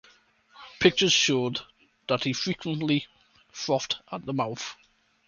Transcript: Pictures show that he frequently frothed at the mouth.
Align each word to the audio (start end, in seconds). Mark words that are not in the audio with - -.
Pictures 0.79 1.13
show 1.13 1.53
that 2.07 2.23
he 2.23 2.33
frequently 2.33 3.05
frothed 3.51 3.97
at 4.11 4.25
the 4.25 4.33
mouth. 4.33 4.75